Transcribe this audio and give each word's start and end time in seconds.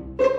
Bye. 0.00 0.29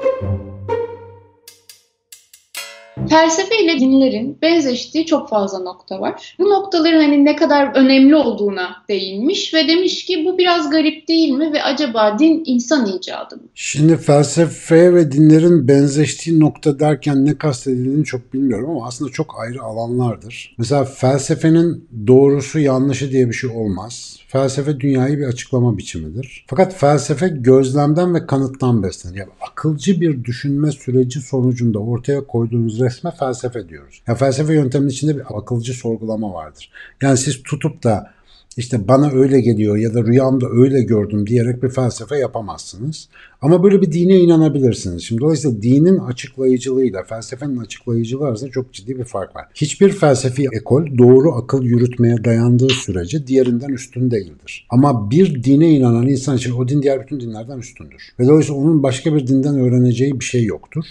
Felsefe 3.11 3.63
ile 3.63 3.79
dinlerin 3.79 4.37
benzeştiği 4.41 5.05
çok 5.05 5.29
fazla 5.29 5.59
nokta 5.59 6.01
var. 6.01 6.35
Bu 6.39 6.49
noktaların 6.49 7.01
hani 7.01 7.25
ne 7.25 7.35
kadar 7.35 7.75
önemli 7.75 8.15
olduğuna 8.15 8.83
değinmiş 8.89 9.53
ve 9.53 9.67
demiş 9.67 10.05
ki 10.05 10.25
bu 10.25 10.37
biraz 10.37 10.69
garip 10.69 11.07
değil 11.07 11.29
mi 11.29 11.53
ve 11.53 11.63
acaba 11.63 12.19
din 12.19 12.43
insan 12.45 12.85
icadı 12.85 13.35
mı? 13.35 13.41
Şimdi 13.55 13.97
felsefe 13.97 14.93
ve 14.93 15.11
dinlerin 15.11 15.67
benzeştiği 15.67 16.39
nokta 16.39 16.79
derken 16.79 17.25
ne 17.25 17.37
kastedildiğini 17.37 18.05
çok 18.05 18.33
bilmiyorum 18.33 18.69
ama 18.69 18.87
aslında 18.87 19.11
çok 19.11 19.35
ayrı 19.39 19.61
alanlardır. 19.61 20.55
Mesela 20.57 20.83
felsefenin 20.83 21.89
doğrusu 22.07 22.59
yanlışı 22.59 23.11
diye 23.11 23.27
bir 23.27 23.33
şey 23.33 23.49
olmaz. 23.49 24.17
Felsefe 24.27 24.79
dünyayı 24.79 25.17
bir 25.17 25.23
açıklama 25.23 25.77
biçimidir. 25.77 26.45
Fakat 26.47 26.75
felsefe 26.75 27.27
gözlemden 27.27 28.15
ve 28.15 28.25
kanıttan 28.25 28.83
beslenir. 28.83 29.17
Yani 29.17 29.29
akılcı 29.51 30.01
bir 30.01 30.23
düşünme 30.23 30.71
süreci 30.71 31.21
sonucunda 31.21 31.79
ortaya 31.79 32.27
koyduğunuz 32.27 32.81
resme 33.01 33.11
felsefe 33.11 33.69
diyoruz. 33.69 34.01
Yani 34.07 34.17
felsefe 34.17 34.53
yönteminin 34.53 34.89
içinde 34.89 35.17
bir 35.17 35.23
akılcı 35.37 35.73
sorgulama 35.73 36.33
vardır. 36.33 36.71
Yani 37.01 37.17
siz 37.17 37.43
tutup 37.43 37.83
da 37.83 38.13
işte 38.57 38.87
bana 38.87 39.11
öyle 39.11 39.41
geliyor 39.41 39.77
ya 39.77 39.93
da 39.93 40.03
rüyamda 40.03 40.45
öyle 40.49 40.81
gördüm 40.81 41.27
diyerek 41.27 41.63
bir 41.63 41.69
felsefe 41.69 42.17
yapamazsınız. 42.17 43.07
Ama 43.41 43.63
böyle 43.63 43.81
bir 43.81 43.91
dine 43.91 44.19
inanabilirsiniz. 44.19 45.03
Şimdi 45.03 45.21
dolayısıyla 45.21 45.61
dinin 45.61 45.97
açıklayıcılığıyla 45.97 47.03
felsefenin 47.03 47.57
açıklayıcılığı 47.57 48.27
arasında 48.27 48.51
çok 48.51 48.73
ciddi 48.73 48.97
bir 48.97 49.03
fark 49.03 49.35
var. 49.35 49.45
Hiçbir 49.55 49.91
felsefi 49.91 50.47
ekol 50.53 50.97
doğru 50.97 51.35
akıl 51.35 51.63
yürütmeye 51.63 52.23
dayandığı 52.23 52.69
sürece 52.69 53.27
diğerinden 53.27 53.69
üstün 53.69 54.11
değildir. 54.11 54.67
Ama 54.69 55.11
bir 55.11 55.43
dine 55.43 55.71
inanan 55.71 56.07
insan 56.07 56.37
için 56.37 56.51
o 56.51 56.67
din 56.67 56.81
diğer 56.81 57.01
bütün 57.01 57.19
dinlerden 57.19 57.57
üstündür. 57.57 58.09
Ve 58.19 58.27
dolayısıyla 58.27 58.61
onun 58.61 58.83
başka 58.83 59.15
bir 59.15 59.27
dinden 59.27 59.59
öğreneceği 59.59 60.19
bir 60.19 60.25
şey 60.25 60.43
yoktur. 60.43 60.85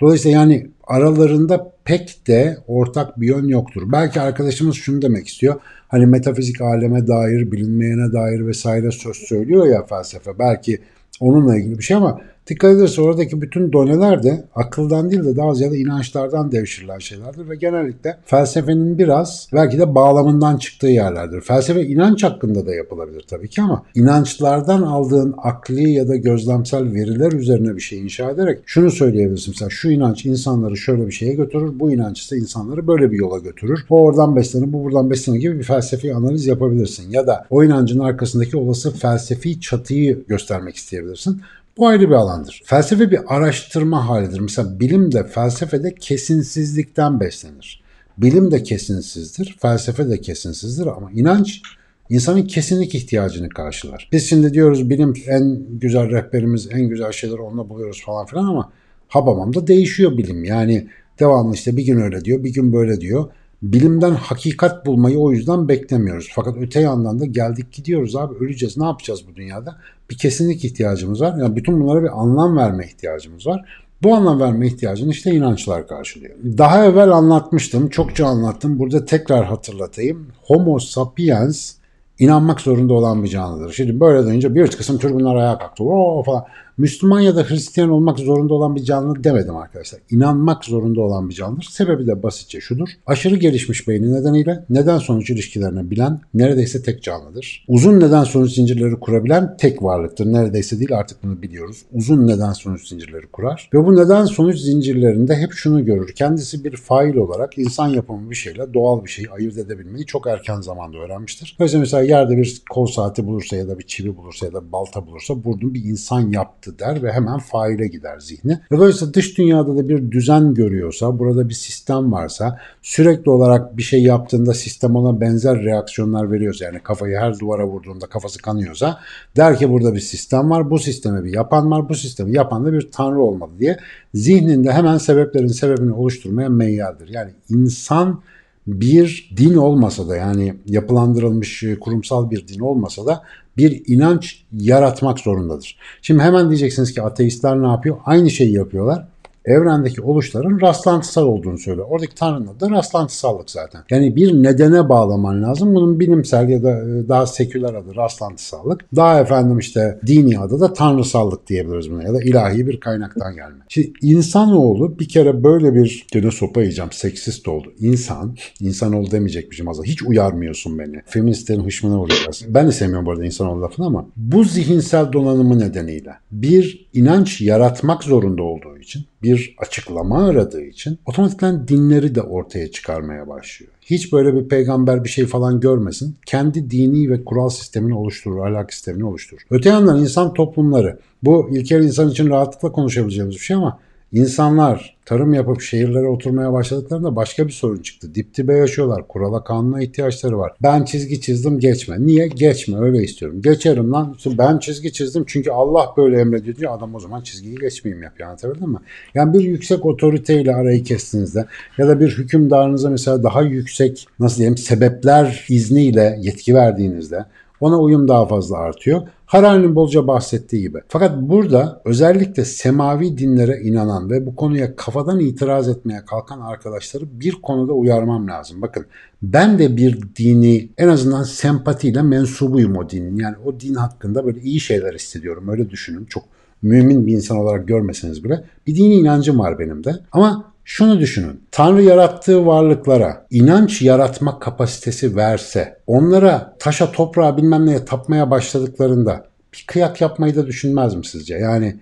Dolayısıyla 0.00 0.38
yani 0.38 0.66
aralarında 0.86 1.72
pek 1.84 2.26
de 2.26 2.58
ortak 2.66 3.20
bir 3.20 3.26
yön 3.26 3.48
yoktur. 3.48 3.82
Belki 3.92 4.20
arkadaşımız 4.20 4.76
şunu 4.76 5.02
demek 5.02 5.28
istiyor. 5.28 5.60
Hani 5.94 6.06
metafizik 6.06 6.60
aleme 6.60 7.06
dair, 7.06 7.52
bilinmeyene 7.52 8.12
dair 8.12 8.46
vesaire 8.46 8.90
söz 8.90 9.16
söylüyor 9.16 9.66
ya 9.66 9.86
felsefe. 9.86 10.38
Belki 10.38 10.78
onunla 11.20 11.56
ilgili 11.56 11.78
bir 11.78 11.82
şey 11.84 11.96
ama 11.96 12.20
Dikkat 12.46 12.76
ederse 12.76 13.02
oradaki 13.02 13.42
bütün 13.42 13.72
doneler 13.72 14.22
de 14.22 14.44
akıldan 14.54 15.10
değil 15.10 15.24
de 15.24 15.36
daha 15.36 15.54
ziyade 15.54 15.78
inançlardan 15.78 16.52
devşirilen 16.52 16.98
şeylerdir 16.98 17.48
ve 17.48 17.56
genellikle 17.56 18.16
felsefenin 18.24 18.98
biraz 18.98 19.48
belki 19.52 19.78
de 19.78 19.94
bağlamından 19.94 20.56
çıktığı 20.56 20.86
yerlerdir. 20.86 21.40
Felsefe 21.40 21.86
inanç 21.86 22.24
hakkında 22.24 22.66
da 22.66 22.74
yapılabilir 22.74 23.24
tabii 23.28 23.48
ki 23.48 23.62
ama 23.62 23.82
inançlardan 23.94 24.82
aldığın 24.82 25.34
akli 25.38 25.90
ya 25.90 26.08
da 26.08 26.16
gözlemsel 26.16 26.94
veriler 26.94 27.32
üzerine 27.32 27.76
bir 27.76 27.80
şey 27.80 28.00
inşa 28.00 28.30
ederek 28.30 28.58
şunu 28.66 28.90
söyleyebilirsin. 28.90 29.54
Mesela 29.54 29.70
şu 29.70 29.90
inanç 29.90 30.26
insanları 30.26 30.76
şöyle 30.76 31.06
bir 31.06 31.12
şeye 31.12 31.34
götürür, 31.34 31.80
bu 31.80 31.92
inanç 31.92 32.20
ise 32.20 32.36
insanları 32.36 32.86
böyle 32.86 33.12
bir 33.12 33.18
yola 33.18 33.38
götürür. 33.38 33.86
O 33.90 34.02
oradan 34.02 34.36
beslenir, 34.36 34.72
bu 34.72 34.84
buradan 34.84 35.10
beslenir 35.10 35.38
gibi 35.38 35.58
bir 35.58 35.64
felsefi 35.64 36.14
analiz 36.14 36.46
yapabilirsin. 36.46 37.10
Ya 37.10 37.26
da 37.26 37.46
o 37.50 37.64
inancın 37.64 37.98
arkasındaki 37.98 38.56
olası 38.56 38.90
felsefi 38.90 39.60
çatıyı 39.60 40.24
göstermek 40.26 40.76
isteyebilirsin. 40.76 41.40
Bu 41.76 41.88
ayrı 41.88 42.08
bir 42.08 42.14
alandır. 42.14 42.62
Felsefe 42.64 43.10
bir 43.10 43.20
araştırma 43.36 44.08
halidir. 44.08 44.40
Mesela 44.40 44.80
bilim 44.80 45.12
de 45.12 45.24
felsefe 45.24 45.82
de 45.82 45.94
kesinsizlikten 45.94 47.20
beslenir. 47.20 47.82
Bilim 48.18 48.50
de 48.50 48.62
kesinsizdir, 48.62 49.56
felsefe 49.62 50.10
de 50.10 50.20
kesinsizdir 50.20 50.86
ama 50.86 51.10
inanç 51.12 51.62
insanın 52.10 52.42
kesinlik 52.42 52.94
ihtiyacını 52.94 53.48
karşılar. 53.48 54.08
Biz 54.12 54.28
şimdi 54.28 54.54
diyoruz 54.54 54.90
bilim 54.90 55.14
en 55.26 55.64
güzel 55.70 56.10
rehberimiz, 56.10 56.68
en 56.72 56.88
güzel 56.88 57.12
şeyleri 57.12 57.40
onunla 57.40 57.68
buluyoruz 57.68 58.02
falan 58.04 58.26
filan 58.26 58.44
ama 58.44 58.72
habamamda 59.08 59.66
değişiyor 59.66 60.18
bilim. 60.18 60.44
Yani 60.44 60.88
devamlı 61.20 61.54
işte 61.54 61.76
bir 61.76 61.86
gün 61.86 62.00
öyle 62.00 62.24
diyor, 62.24 62.44
bir 62.44 62.52
gün 62.52 62.72
böyle 62.72 63.00
diyor 63.00 63.30
bilimden 63.72 64.14
hakikat 64.14 64.86
bulmayı 64.86 65.18
o 65.18 65.32
yüzden 65.32 65.68
beklemiyoruz. 65.68 66.30
Fakat 66.34 66.56
öte 66.60 66.80
yandan 66.80 67.20
da 67.20 67.24
geldik 67.24 67.72
gidiyoruz 67.72 68.16
abi 68.16 68.34
öleceğiz 68.44 68.76
ne 68.76 68.84
yapacağız 68.84 69.24
bu 69.30 69.36
dünyada? 69.36 69.76
Bir 70.10 70.18
kesinlik 70.18 70.64
ihtiyacımız 70.64 71.20
var. 71.20 71.36
Yani 71.38 71.56
bütün 71.56 71.80
bunlara 71.80 72.02
bir 72.02 72.20
anlam 72.20 72.56
verme 72.56 72.86
ihtiyacımız 72.86 73.46
var. 73.46 73.84
Bu 74.02 74.14
anlam 74.14 74.40
verme 74.40 74.66
ihtiyacını 74.66 75.10
işte 75.10 75.30
inançlar 75.30 75.88
karşılıyor. 75.88 76.34
Daha 76.58 76.84
evvel 76.84 77.10
anlatmıştım, 77.10 77.88
çokça 77.88 78.26
anlattım. 78.26 78.78
Burada 78.78 79.04
tekrar 79.04 79.44
hatırlatayım. 79.44 80.26
Homo 80.42 80.78
sapiens 80.78 81.74
inanmak 82.18 82.60
zorunda 82.60 82.94
olan 82.94 83.24
bir 83.24 83.28
canlıdır. 83.28 83.72
Şimdi 83.72 84.00
böyle 84.00 84.26
deyince 84.26 84.54
bir 84.54 84.70
kısım 84.70 84.98
türbünler 84.98 85.34
ayağa 85.34 85.58
kalktı. 85.58 85.84
Oo 85.84 86.22
falan. 86.22 86.44
Müslüman 86.78 87.20
ya 87.20 87.36
da 87.36 87.44
Hristiyan 87.44 87.90
olmak 87.90 88.18
zorunda 88.18 88.54
olan 88.54 88.76
bir 88.76 88.84
canlı 88.84 89.24
demedim 89.24 89.56
arkadaşlar. 89.56 90.00
İnanmak 90.10 90.64
zorunda 90.64 91.00
olan 91.00 91.28
bir 91.28 91.34
canlıdır. 91.34 91.64
Sebebi 91.70 92.06
de 92.06 92.22
basitçe 92.22 92.60
şudur. 92.60 92.88
Aşırı 93.06 93.36
gelişmiş 93.36 93.88
beyni 93.88 94.12
nedeniyle 94.12 94.64
neden 94.70 94.98
sonuç 94.98 95.30
ilişkilerini 95.30 95.90
bilen 95.90 96.20
neredeyse 96.34 96.82
tek 96.82 97.02
canlıdır. 97.02 97.64
Uzun 97.68 98.00
neden 98.00 98.24
sonuç 98.24 98.52
zincirleri 98.52 99.00
kurabilen 99.00 99.56
tek 99.56 99.82
varlıktır. 99.82 100.26
Neredeyse 100.26 100.78
değil 100.78 100.96
artık 100.96 101.22
bunu 101.22 101.42
biliyoruz. 101.42 101.82
Uzun 101.92 102.26
neden 102.26 102.52
sonuç 102.52 102.88
zincirleri 102.88 103.26
kurar. 103.26 103.70
Ve 103.74 103.86
bu 103.86 103.96
neden 103.96 104.24
sonuç 104.24 104.58
zincirlerinde 104.58 105.36
hep 105.36 105.52
şunu 105.52 105.84
görür. 105.84 106.12
Kendisi 106.14 106.64
bir 106.64 106.76
fail 106.76 107.16
olarak 107.16 107.58
insan 107.58 107.88
yapımı 107.88 108.30
bir 108.30 108.34
şeyle 108.34 108.74
doğal 108.74 109.04
bir 109.04 109.10
şeyi 109.10 109.30
ayırt 109.30 109.58
edebilmeyi 109.58 110.06
çok 110.06 110.26
erken 110.26 110.60
zamanda 110.60 110.98
öğrenmiştir. 110.98 111.56
Mesela 111.60 111.80
mesela 111.80 112.02
yerde 112.02 112.36
bir 112.36 112.62
kol 112.70 112.86
saati 112.86 113.26
bulursa 113.26 113.56
ya 113.56 113.68
da 113.68 113.78
bir 113.78 113.86
çivi 113.86 114.16
bulursa 114.16 114.46
ya 114.46 114.52
da 114.52 114.72
balta 114.72 115.06
bulursa 115.06 115.44
bunu 115.44 115.74
bir 115.74 115.84
insan 115.84 116.30
yaptı 116.30 116.63
yaptı 116.66 116.84
der 116.84 117.02
ve 117.02 117.12
hemen 117.12 117.38
faile 117.38 117.86
gider 117.86 118.18
zihni. 118.18 118.58
Ve 118.72 118.76
dolayısıyla 118.76 119.14
dış 119.14 119.38
dünyada 119.38 119.76
da 119.76 119.88
bir 119.88 120.10
düzen 120.10 120.54
görüyorsa, 120.54 121.18
burada 121.18 121.48
bir 121.48 121.54
sistem 121.54 122.12
varsa, 122.12 122.58
sürekli 122.82 123.30
olarak 123.30 123.76
bir 123.76 123.82
şey 123.82 124.02
yaptığında 124.02 124.54
sistem 124.54 124.96
ona 124.96 125.20
benzer 125.20 125.62
reaksiyonlar 125.62 126.32
veriyorsa, 126.32 126.64
yani 126.64 126.80
kafayı 126.82 127.16
her 127.16 127.38
duvara 127.38 127.66
vurduğunda 127.66 128.06
kafası 128.06 128.42
kanıyorsa, 128.42 128.98
der 129.36 129.58
ki 129.58 129.70
burada 129.70 129.94
bir 129.94 130.00
sistem 130.00 130.50
var, 130.50 130.70
bu 130.70 130.78
sisteme 130.78 131.24
bir 131.24 131.32
yapan 131.32 131.70
var, 131.70 131.88
bu 131.88 131.94
sistemi 131.94 132.36
yapan 132.36 132.64
da 132.64 132.72
bir 132.72 132.90
tanrı 132.90 133.22
olmalı 133.22 133.50
diye 133.58 133.76
zihninde 134.14 134.72
hemen 134.72 134.98
sebeplerin 134.98 135.46
sebebini 135.46 135.92
oluşturmaya 135.92 136.48
meyyaldir. 136.48 137.08
Yani 137.08 137.30
insan 137.50 138.20
bir 138.66 139.34
din 139.36 139.54
olmasa 139.54 140.08
da 140.08 140.16
yani 140.16 140.54
yapılandırılmış 140.66 141.64
kurumsal 141.80 142.30
bir 142.30 142.48
din 142.48 142.60
olmasa 142.60 143.06
da 143.06 143.22
bir 143.56 143.82
inanç 143.86 144.44
yaratmak 144.52 145.20
zorundadır. 145.20 145.78
Şimdi 146.02 146.22
hemen 146.22 146.48
diyeceksiniz 146.48 146.94
ki 146.94 147.02
ateistler 147.02 147.62
ne 147.62 147.66
yapıyor? 147.66 147.96
Aynı 148.04 148.30
şeyi 148.30 148.52
yapıyorlar 148.52 149.13
evrendeki 149.44 150.02
oluşların 150.02 150.60
rastlantısal 150.60 151.26
olduğunu 151.26 151.58
söylüyor. 151.58 151.86
Oradaki 151.90 152.14
Tanrı'nın 152.14 152.46
adı 152.46 152.70
rastlantısallık 152.70 153.50
zaten. 153.50 153.82
Yani 153.90 154.16
bir 154.16 154.32
nedene 154.32 154.88
bağlaman 154.88 155.42
lazım. 155.42 155.74
Bunun 155.74 156.00
bilimsel 156.00 156.48
ya 156.48 156.62
da 156.62 156.70
e, 156.70 157.08
daha 157.08 157.26
seküler 157.26 157.74
adı 157.74 157.96
rastlantısallık. 157.96 158.84
Daha 158.96 159.20
efendim 159.20 159.58
işte 159.58 159.98
dini 160.06 160.38
adı 160.38 160.60
da 160.60 160.72
tanrısallık 160.72 161.46
diyebiliriz 161.46 161.90
buna 161.90 162.02
ya 162.02 162.14
da 162.14 162.22
ilahi 162.22 162.66
bir 162.66 162.80
kaynaktan 162.80 163.34
gelme. 163.34 163.64
Şimdi 163.68 163.92
insanoğlu 164.02 164.98
bir 164.98 165.08
kere 165.08 165.44
böyle 165.44 165.74
bir 165.74 166.06
gene 166.12 166.30
sopa 166.30 166.60
yiyeceğim 166.60 166.92
seksist 166.92 167.48
oldu. 167.48 167.72
İnsan, 167.78 168.36
insanoğlu 168.60 169.10
demeyecekmişim 169.10 169.68
aslında. 169.68 169.86
Hiç 169.86 170.02
uyarmıyorsun 170.02 170.78
beni. 170.78 171.02
Feministlerin 171.06 171.64
hışmına 171.64 171.98
vuracağız. 171.98 172.44
Ben 172.48 172.66
de 172.66 172.72
sevmiyorum 172.72 173.06
bu 173.06 173.10
arada 173.10 173.24
insanoğlu 173.24 173.62
lafını 173.62 173.86
ama 173.86 174.06
bu 174.16 174.44
zihinsel 174.44 175.12
donanımı 175.12 175.58
nedeniyle 175.58 176.14
bir 176.32 176.88
inanç 176.92 177.40
yaratmak 177.40 178.04
zorunda 178.04 178.42
olduğu 178.42 178.78
için 178.78 179.04
bir 179.24 179.56
açıklama 179.58 180.28
aradığı 180.28 180.62
için 180.62 180.98
otomatikten 181.06 181.68
dinleri 181.68 182.14
de 182.14 182.22
ortaya 182.22 182.70
çıkarmaya 182.70 183.28
başlıyor. 183.28 183.72
Hiç 183.82 184.12
böyle 184.12 184.34
bir 184.34 184.48
peygamber 184.48 185.04
bir 185.04 185.08
şey 185.08 185.26
falan 185.26 185.60
görmesin. 185.60 186.16
Kendi 186.26 186.70
dini 186.70 187.10
ve 187.10 187.24
kural 187.24 187.48
sistemini 187.48 187.94
oluşturur, 187.94 188.46
ahlak 188.46 188.74
sistemini 188.74 189.04
oluşturur. 189.04 189.42
Öte 189.50 189.68
yandan 189.68 190.00
insan 190.00 190.34
toplumları, 190.34 190.98
bu 191.22 191.48
ilkel 191.52 191.82
insan 191.82 192.10
için 192.10 192.30
rahatlıkla 192.30 192.72
konuşabileceğimiz 192.72 193.34
bir 193.34 193.40
şey 193.40 193.56
ama 193.56 193.78
İnsanlar 194.14 194.96
tarım 195.04 195.34
yapıp 195.34 195.60
şehirlere 195.60 196.06
oturmaya 196.06 196.52
başladıklarında 196.52 197.16
başka 197.16 197.46
bir 197.46 197.52
sorun 197.52 197.82
çıktı. 197.82 198.14
Dip 198.14 198.36
dibe 198.36 198.56
yaşıyorlar. 198.56 199.08
Kurala 199.08 199.44
kanuna 199.44 199.82
ihtiyaçları 199.82 200.38
var. 200.38 200.52
Ben 200.62 200.84
çizgi 200.84 201.20
çizdim 201.20 201.60
geçme. 201.60 201.96
Niye? 201.98 202.28
Geçme 202.28 202.78
öyle 202.78 203.02
istiyorum. 203.02 203.42
Geçerim 203.42 203.92
lan. 203.92 204.16
Ben 204.26 204.58
çizgi 204.58 204.92
çizdim 204.92 205.24
çünkü 205.26 205.50
Allah 205.50 205.94
böyle 205.96 206.20
emrediyor 206.20 206.56
diyor. 206.56 206.76
Adam 206.76 206.94
o 206.94 207.00
zaman 207.00 207.20
çizgiyi 207.20 207.56
geçmeyeyim 207.56 208.02
yapıyor. 208.02 208.28
Anlatabildim 208.28 208.70
mi? 208.70 208.78
Yani 209.14 209.34
bir 209.34 209.40
yüksek 209.40 209.86
otoriteyle 209.86 210.54
arayı 210.54 210.84
kestiğinizde 210.84 211.46
ya 211.78 211.88
da 211.88 212.00
bir 212.00 212.18
hükümdarınıza 212.18 212.90
mesela 212.90 213.22
daha 213.22 213.42
yüksek 213.42 214.06
nasıl 214.18 214.36
diyeyim 214.36 214.56
sebepler 214.56 215.46
izniyle 215.48 216.18
yetki 216.20 216.54
verdiğinizde 216.54 217.24
ona 217.60 217.80
uyum 217.80 218.08
daha 218.08 218.26
fazla 218.26 218.58
artıyor. 218.58 219.02
Harari'nin 219.26 219.74
bolca 219.74 220.06
bahsettiği 220.06 220.62
gibi. 220.62 220.78
Fakat 220.88 221.20
burada 221.20 221.82
özellikle 221.84 222.44
semavi 222.44 223.18
dinlere 223.18 223.60
inanan 223.60 224.10
ve 224.10 224.26
bu 224.26 224.36
konuya 224.36 224.76
kafadan 224.76 225.20
itiraz 225.20 225.68
etmeye 225.68 226.04
kalkan 226.04 226.40
arkadaşları 226.40 227.04
bir 227.20 227.32
konuda 227.32 227.72
uyarmam 227.72 228.28
lazım. 228.28 228.62
Bakın 228.62 228.86
ben 229.22 229.58
de 229.58 229.76
bir 229.76 229.98
dini 230.16 230.68
en 230.78 230.88
azından 230.88 231.22
sempatiyle 231.22 232.02
mensubuyum 232.02 232.76
o 232.76 232.90
dinin. 232.90 233.16
Yani 233.16 233.36
o 233.44 233.60
din 233.60 233.74
hakkında 233.74 234.26
böyle 234.26 234.40
iyi 234.40 234.60
şeyler 234.60 234.94
hissediyorum. 234.94 235.48
Öyle 235.48 235.70
düşünün. 235.70 236.04
Çok 236.04 236.24
mümin 236.62 237.06
bir 237.06 237.12
insan 237.12 237.36
olarak 237.36 237.68
görmeseniz 237.68 238.24
bile 238.24 238.44
bir 238.66 238.76
dini 238.76 238.94
inancım 238.94 239.38
var 239.38 239.58
benim 239.58 239.84
de. 239.84 239.92
Ama 240.12 240.53
şunu 240.64 241.00
düşünün. 241.00 241.40
Tanrı 241.50 241.82
yarattığı 241.82 242.46
varlıklara 242.46 243.26
inanç 243.30 243.82
yaratma 243.82 244.38
kapasitesi 244.38 245.16
verse, 245.16 245.78
onlara 245.86 246.56
taşa 246.58 246.92
toprağa 246.92 247.36
bilmem 247.36 247.66
neye 247.66 247.84
tapmaya 247.84 248.30
başladıklarında 248.30 249.26
bir 249.52 249.64
kıyak 249.66 250.00
yapmayı 250.00 250.36
da 250.36 250.46
düşünmez 250.46 250.94
mi 250.94 251.06
sizce? 251.06 251.34
Yani 251.34 251.76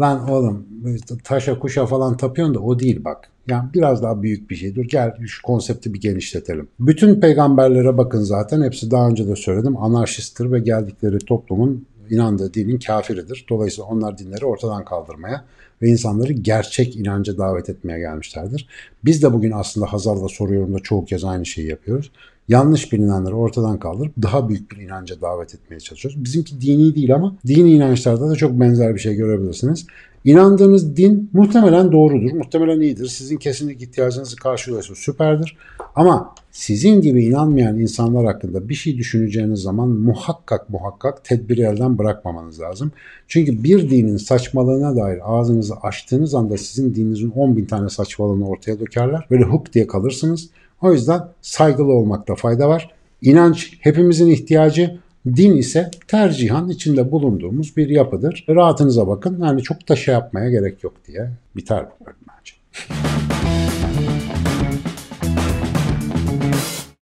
lan 0.00 0.30
oğlum 0.30 0.66
taşa 1.24 1.58
kuşa 1.58 1.86
falan 1.86 2.16
tapıyorsun 2.16 2.54
da 2.54 2.60
o 2.60 2.78
değil 2.78 3.04
bak. 3.04 3.28
Yani 3.48 3.68
biraz 3.74 4.02
daha 4.02 4.22
büyük 4.22 4.50
bir 4.50 4.56
şey. 4.56 4.74
Dur 4.74 4.84
gel 4.84 5.14
şu 5.26 5.42
konsepti 5.42 5.94
bir 5.94 6.00
genişletelim. 6.00 6.68
Bütün 6.80 7.20
peygamberlere 7.20 7.98
bakın 7.98 8.20
zaten 8.20 8.62
hepsi 8.62 8.90
daha 8.90 9.08
önce 9.08 9.28
de 9.28 9.36
söyledim 9.36 9.76
anarşisttir 9.76 10.52
ve 10.52 10.60
geldikleri 10.60 11.18
toplumun 11.18 11.86
inandığı 12.10 12.54
dinin 12.54 12.78
kafiridir. 12.78 13.46
Dolayısıyla 13.48 13.84
onlar 13.84 14.18
dinleri 14.18 14.44
ortadan 14.44 14.84
kaldırmaya 14.84 15.44
ve 15.82 15.88
insanları 15.88 16.32
gerçek 16.32 16.96
inanca 16.96 17.38
davet 17.38 17.70
etmeye 17.70 17.98
gelmişlerdir. 17.98 18.68
Biz 19.04 19.22
de 19.22 19.32
bugün 19.32 19.50
aslında 19.50 19.92
Hazar'da 19.92 20.28
soruyorum 20.28 20.74
da 20.74 20.78
çoğu 20.78 21.04
kez 21.04 21.24
aynı 21.24 21.46
şeyi 21.46 21.68
yapıyoruz. 21.68 22.10
Yanlış 22.48 22.92
bilinenleri 22.92 23.34
ortadan 23.34 23.78
kaldırıp 23.78 24.12
daha 24.22 24.48
büyük 24.48 24.70
bir 24.70 24.76
inanca 24.76 25.20
davet 25.20 25.54
etmeye 25.54 25.80
çalışıyoruz. 25.80 26.24
Bizimki 26.24 26.60
dini 26.60 26.94
değil 26.94 27.14
ama 27.14 27.36
dini 27.46 27.72
inançlarda 27.72 28.30
da 28.30 28.36
çok 28.36 28.60
benzer 28.60 28.94
bir 28.94 29.00
şey 29.00 29.14
görebilirsiniz. 29.14 29.86
İnandığınız 30.26 30.96
din 30.96 31.30
muhtemelen 31.32 31.92
doğrudur, 31.92 32.32
muhtemelen 32.32 32.80
iyidir. 32.80 33.06
Sizin 33.06 33.36
kesinlikle 33.36 33.86
ihtiyacınızı 33.86 34.36
karşılıyorsa 34.36 34.94
süperdir. 34.94 35.56
Ama 35.94 36.34
sizin 36.50 37.00
gibi 37.00 37.24
inanmayan 37.24 37.78
insanlar 37.78 38.26
hakkında 38.26 38.68
bir 38.68 38.74
şey 38.74 38.96
düşüneceğiniz 38.98 39.60
zaman 39.60 39.88
muhakkak 39.88 40.70
muhakkak 40.70 41.24
tedbiri 41.24 41.60
elden 41.60 41.98
bırakmamanız 41.98 42.60
lazım. 42.60 42.92
Çünkü 43.28 43.64
bir 43.64 43.90
dinin 43.90 44.16
saçmalığına 44.16 44.96
dair 44.96 45.20
ağzınızı 45.24 45.74
açtığınız 45.74 46.34
anda 46.34 46.56
sizin 46.56 46.94
dininizin 46.94 47.30
10 47.30 47.56
bin 47.56 47.64
tane 47.64 47.88
saçmalığını 47.88 48.48
ortaya 48.48 48.80
dökerler. 48.80 49.26
Böyle 49.30 49.44
huk 49.44 49.72
diye 49.72 49.86
kalırsınız. 49.86 50.50
O 50.82 50.92
yüzden 50.92 51.20
saygılı 51.42 51.92
olmakta 51.92 52.34
fayda 52.34 52.68
var. 52.68 52.90
İnanç 53.22 53.78
hepimizin 53.80 54.26
ihtiyacı. 54.26 54.98
Din 55.26 55.56
ise 55.56 55.90
tercihan 56.08 56.68
içinde 56.68 57.10
bulunduğumuz 57.10 57.76
bir 57.76 57.88
yapıdır. 57.88 58.44
Rahatınıza 58.48 59.08
bakın. 59.08 59.40
Yani 59.44 59.62
çok 59.62 59.88
da 59.88 59.96
şey 59.96 60.14
yapmaya 60.14 60.50
gerek 60.50 60.84
yok 60.84 60.94
diye 61.06 61.30
biter 61.56 61.86
bu 62.00 62.06
bence. 62.06 63.35